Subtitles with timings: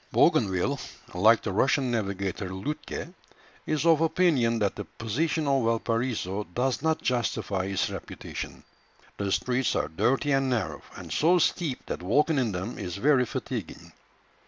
[0.11, 0.79] Bougainville,
[1.13, 3.13] like the Russian navigator Lütke,
[3.67, 8.63] is of opinion that the position of Valparaiso does not justify its reputation.
[9.17, 13.27] The streets are dirty and narrow, and so steep that walking in them is very
[13.27, 13.91] fatiguing.